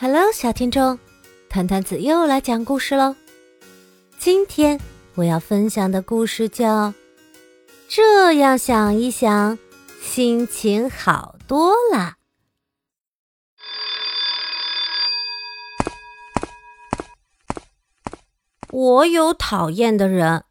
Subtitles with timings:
[0.00, 0.96] Hello，小听众，
[1.50, 3.16] 团团子又来讲故事喽。
[4.16, 4.80] 今天
[5.16, 6.90] 我要分享的故事叫
[7.88, 9.58] 《这样想一想，
[10.00, 12.14] 心情好多了》。
[18.70, 20.44] 我有讨厌的人，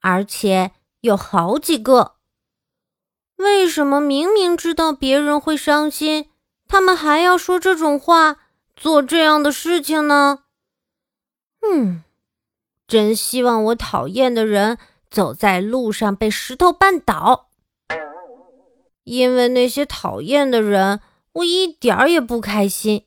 [0.00, 0.70] 而且
[1.02, 2.14] 有好几个。
[3.36, 6.30] 为什么明明知道别人会伤心，
[6.66, 8.38] 他们还要说这种话？
[8.80, 10.44] 做这样的事情呢？
[11.60, 12.02] 嗯，
[12.88, 14.78] 真希望我讨厌的人
[15.10, 17.50] 走在路上被石头绊倒。
[19.04, 21.02] 因为那些讨厌的人，
[21.32, 23.06] 我一点儿也不开心，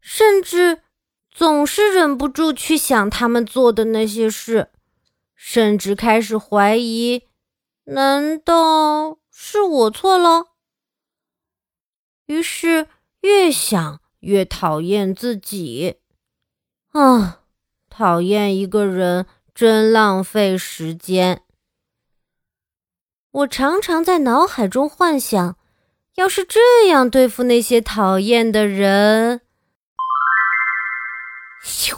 [0.00, 0.82] 甚至
[1.30, 4.72] 总是忍不住去想他们做的那些事，
[5.36, 7.28] 甚至开始怀疑：
[7.84, 10.48] 难道是我错了？
[12.26, 12.88] 于是
[13.20, 14.01] 越想。
[14.22, 15.98] 越讨厌自己
[16.92, 17.40] 啊！
[17.88, 21.42] 讨厌一个人真浪费时间。
[23.30, 25.56] 我常常在脑海中幻想，
[26.14, 29.40] 要是这样对付那些讨厌的人，
[31.64, 31.96] 咻，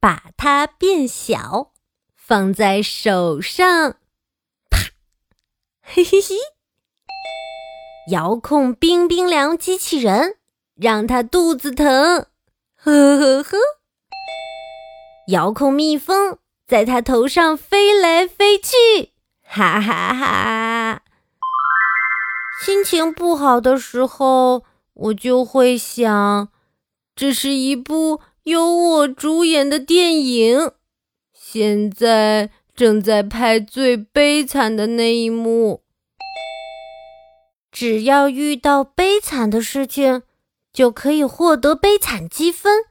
[0.00, 1.72] 把它变小，
[2.16, 3.96] 放在手上，
[4.68, 4.90] 啪，
[5.82, 6.34] 嘿嘿嘿，
[8.10, 10.39] 遥控冰冰凉机器人。
[10.80, 12.26] 让他肚子疼，
[12.74, 13.58] 呵呵呵。
[15.28, 19.10] 遥控蜜蜂在他头上飞来飞去，
[19.42, 21.02] 哈哈哈。
[22.64, 24.64] 心情不好的时候，
[24.94, 26.48] 我就会想，
[27.14, 30.72] 这是一部由我主演的电影，
[31.34, 35.82] 现在正在拍最悲惨的那一幕。
[37.70, 40.22] 只要遇到悲惨的事情。
[40.72, 42.84] 就可以获得悲惨积分，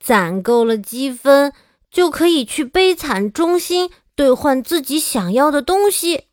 [0.00, 1.52] 攒够了积分，
[1.90, 6.24] 就可以去悲惨中心兑换自己想要的东西。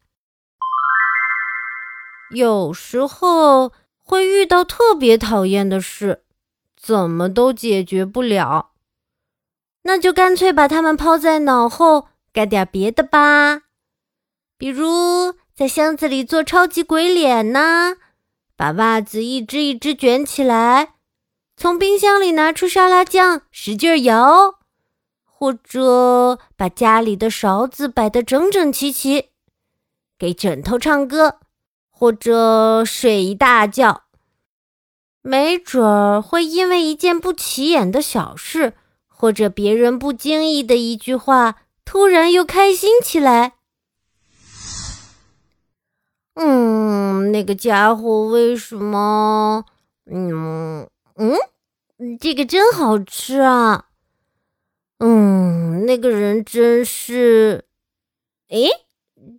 [2.32, 6.24] 有时候会遇到特别讨厌的事，
[6.76, 8.72] 怎么都解决不了，
[9.84, 13.62] 那就干脆把它们抛在脑后，干点别的吧。
[14.58, 17.98] 比如在箱子里做超级鬼脸呢。
[18.56, 20.94] 把袜子一只一只卷起来，
[21.58, 24.56] 从冰箱里拿出沙拉酱，使劲摇；
[25.24, 29.30] 或者把家里的勺子摆得整整齐齐，
[30.18, 31.40] 给枕头唱歌，
[31.90, 34.04] 或者睡一大觉。
[35.22, 38.74] 没准儿会因为一件不起眼的小事，
[39.08, 41.56] 或者别人不经意的一句话，
[41.86, 43.54] 突然又开心起来。
[46.36, 49.66] 嗯，那个家伙为什么？
[50.06, 51.38] 嗯嗯，
[52.20, 53.86] 这个真好吃啊！
[54.98, 57.66] 嗯，那个人真是……
[58.50, 58.70] 诶，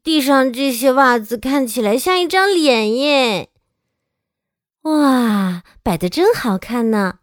[0.05, 3.51] 地上这些袜子看起来像一张脸耶！
[4.83, 7.19] 哇，摆的真好看呢！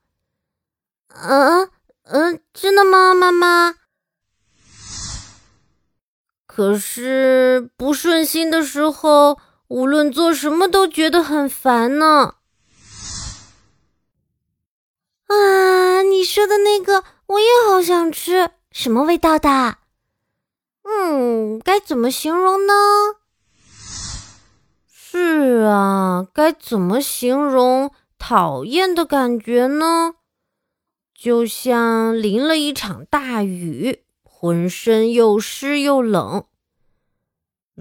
[1.08, 1.70] 嗯
[2.04, 3.76] 嗯，真的吗，妈妈？
[6.46, 9.40] 可是不顺心的时候。
[9.72, 12.36] 无论做什么都觉得很烦呢。
[15.28, 19.78] 啊，你说的那个我也好想吃，什么味道的？
[20.84, 22.74] 嗯，该怎么形容呢？
[24.90, 30.16] 是啊，该怎么形容讨厌的感觉呢？
[31.16, 36.44] 就像淋了一场大雨，浑身又湿又冷。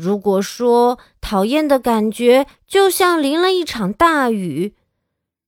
[0.01, 4.75] 如果说讨厌的感觉就像淋了一场大雨，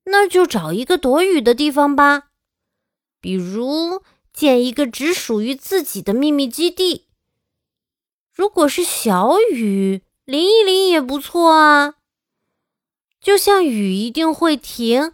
[0.04, 2.24] 那就找一个躲雨的地方吧，
[3.18, 7.06] 比如建一个只属于自己的秘密基地。
[8.34, 11.94] 如果是小雨，淋一淋也不错啊。
[13.22, 15.12] 就像雨一定会停，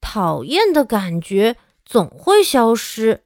[0.00, 3.22] 讨厌的感觉总会消失。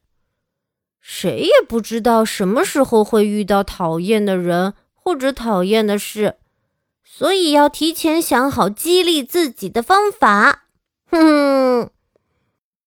[1.01, 4.75] 谁也不知道什么时候会遇到讨厌的人。
[5.05, 6.37] 或者讨厌的事，
[7.03, 10.63] 所以要提前想好激励自己的方法。
[11.11, 11.91] 哼，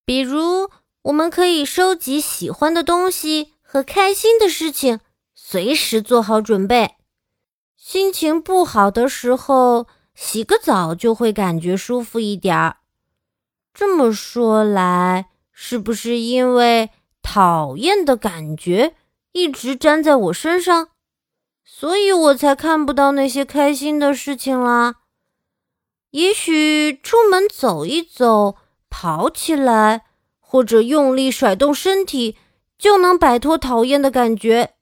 [0.04, 0.68] 比如
[1.02, 4.98] 我们可以收集喜欢的东西和开心的事情，
[5.32, 6.96] 随时做好准备。
[7.76, 9.86] 心情不好的时候，
[10.16, 12.78] 洗个澡就会感觉舒服一点儿。
[13.72, 16.90] 这么说来，是不是因为
[17.22, 18.96] 讨厌的感觉
[19.30, 20.88] 一直粘在我身上？
[21.70, 24.96] 所以我才看不到那些开心的事情啦。
[26.10, 28.56] 也许出门走一走、
[28.88, 30.06] 跑起来，
[30.40, 32.36] 或者用力甩动身体，
[32.78, 34.74] 就能摆脱讨厌的感觉。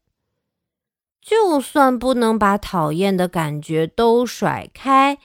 [1.21, 5.19] 就算不能把讨厌的感觉都甩开，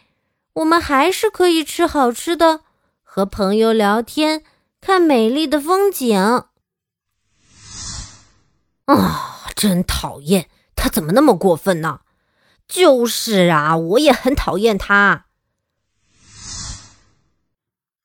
[0.53, 2.61] 我们还是可以吃好吃的，
[3.03, 4.43] 和朋友聊天，
[4.81, 6.19] 看美丽的风景。
[8.85, 10.49] 啊，真讨厌！
[10.81, 11.99] 他怎么那么过分呢？
[12.67, 15.25] 就是啊，我也很讨厌他。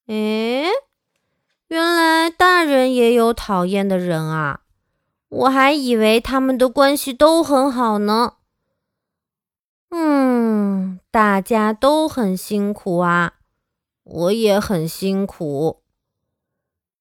[0.09, 0.67] 诶，
[1.69, 4.61] 原来大人也有讨厌的人啊！
[5.29, 8.35] 我还以为他们的关系都很好呢。
[9.89, 13.33] 嗯，大家都很辛苦啊，
[14.03, 15.81] 我也很辛苦。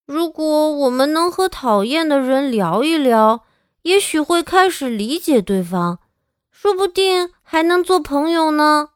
[0.05, 3.43] 如果我们能和讨厌的人聊一聊，
[3.85, 5.99] 也许会开始理解对方。
[6.49, 8.89] 说不定还能做朋友呢。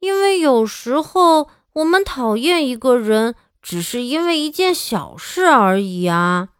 [0.00, 6.50] 因为有时候我们讨厌一个人，只是因为一件小事而已啊。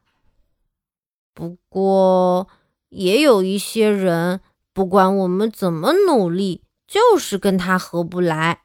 [1.35, 2.49] 不过，
[2.89, 4.41] 也有一些人，
[4.73, 8.63] 不管我们怎么努力，就是跟他合不来。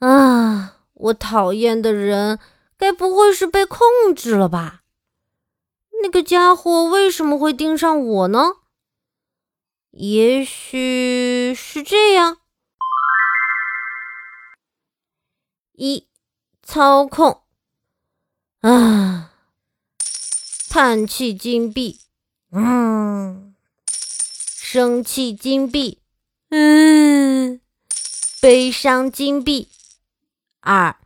[0.00, 2.40] 啊，我讨厌的人，
[2.76, 3.78] 该不会是被控
[4.16, 4.80] 制了吧？
[6.04, 8.56] 那个家伙为什么会盯上我呢？
[9.90, 12.40] 也许是这样：
[15.72, 16.06] 一、
[16.62, 17.40] 操控，
[18.60, 19.32] 啊，
[20.68, 21.98] 叹气金币，
[22.52, 23.54] 嗯，
[24.58, 26.02] 生气金币，
[26.50, 27.62] 嗯，
[28.42, 29.70] 悲伤金币。
[30.60, 30.98] 二、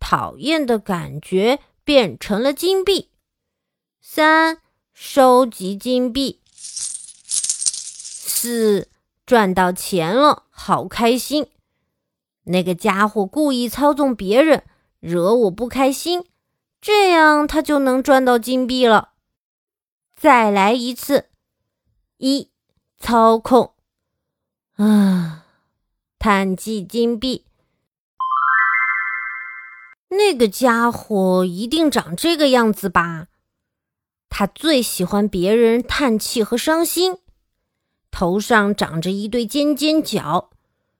[0.00, 3.09] 讨厌的感觉变成了金币。
[4.02, 4.62] 三、
[4.94, 6.40] 收集金币。
[7.22, 8.88] 四
[9.26, 11.50] 赚到钱了，好开心！
[12.44, 14.64] 那个家伙故意操纵别人，
[15.00, 16.24] 惹我不开心，
[16.80, 19.10] 这样他就能赚到金币了。
[20.16, 21.28] 再来一次，
[22.16, 22.50] 一
[22.98, 23.74] 操控
[24.76, 25.44] 啊，
[26.18, 27.44] 叹气金币。
[30.08, 33.28] 那个家伙一定长这个样子吧？
[34.30, 37.18] 他最喜欢别人叹气和伤心。
[38.10, 40.50] 头上长着一对尖尖角，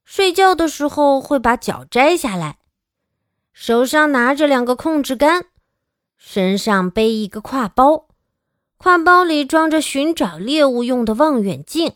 [0.05, 2.59] 睡觉的时候会把角摘下来。
[3.53, 5.47] 手上拿着两个控制杆，
[6.17, 8.09] 身上背一个挎包，
[8.79, 11.95] 挎包里装着寻找猎物用的望远镜，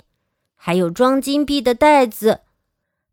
[0.54, 2.40] 还有装金币的袋子。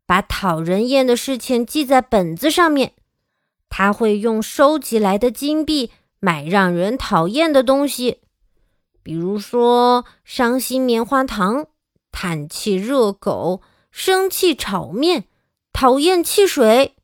[0.04, 2.94] 把讨人厌的事情记在本子上面。
[3.70, 5.90] 他会用收集来的金币
[6.24, 8.20] 买让人讨厌的东西，
[9.02, 11.66] 比如说伤心棉花糖。
[12.12, 13.60] 叹气热狗，
[13.90, 15.24] 生气炒面，
[15.72, 16.94] 讨厌汽水。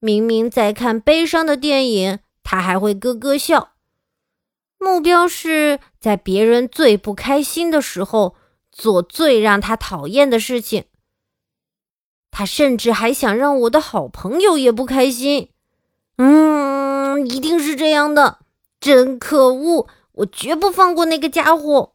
[0.00, 3.74] 明明在看悲伤的电影，他还会咯咯笑。
[4.78, 8.34] 目标是在别人最不开心的时候
[8.72, 10.86] 做最让他讨厌的事情。
[12.32, 15.50] 他甚至还想让我的好朋友也不开心。
[16.16, 16.63] 嗯，
[17.18, 18.38] 一定是这样的，
[18.80, 19.86] 真可恶！
[20.12, 21.92] 我绝不放过那个家伙。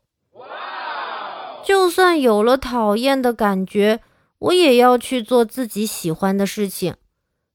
[1.63, 4.01] 就算有了讨厌的感觉，
[4.39, 6.95] 我也要去做自己喜欢的事情，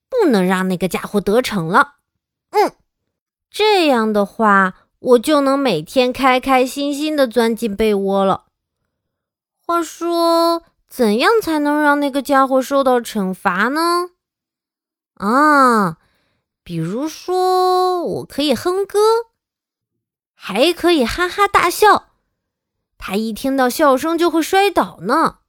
[0.09, 1.95] 不能让那个家伙得逞了。
[2.51, 2.73] 嗯，
[3.51, 8.45] 这样的话，我就能每天开开心心的钻进被窝了。
[9.67, 14.11] 话说，怎样才能让那个家伙受到惩罚呢？
[15.15, 15.99] 啊，
[16.65, 18.99] 比如说，我可以哼歌，
[20.35, 22.15] 还可以哈哈大笑。
[22.97, 25.41] 他一听到笑声就会摔倒呢。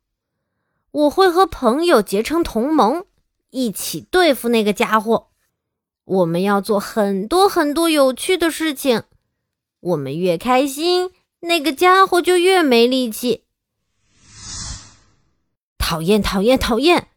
[0.91, 3.05] 我会和朋友结成同盟，
[3.49, 5.29] 一起对付那个家伙。
[6.03, 9.03] 我们要做很多很多有趣的事情。
[9.79, 13.45] 我们越开心，那个家伙就越没力气。
[15.77, 17.07] 讨厌，讨厌，讨厌！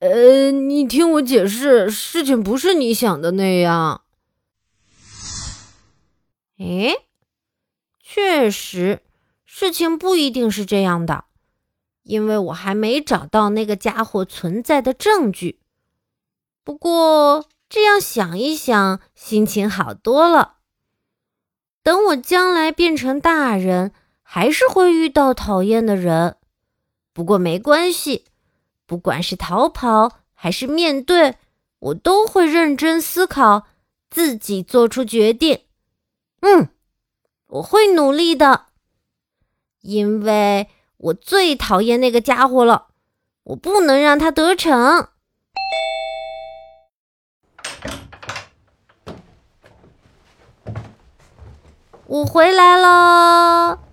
[0.00, 4.02] 呃，你听我解释，事情不是你想的那样。
[6.58, 7.06] 诶，
[8.00, 9.02] 确实。
[9.44, 11.24] 事情不一定是这样的，
[12.04, 15.58] 因为我还没找到那个家伙存在的证据。
[16.62, 20.58] 不过这样想一想，心情好多了。
[21.82, 26.36] 等我将来变成大人，还是会遇到讨厌的人。
[27.12, 28.26] 不过没关系，
[28.88, 31.36] 不管是逃跑还是面对
[31.78, 33.66] 我都会认真思考
[34.08, 35.60] 自己做出决定。
[36.40, 36.70] 嗯
[37.48, 38.66] 我会努力的
[39.82, 42.86] 因为我最讨厌那个家伙了
[43.44, 45.08] 我不能让他得逞。
[52.06, 53.87] 我回来了。